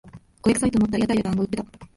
[0.41, 1.65] 焦げくさいと思ったら屋台でだんご売ってた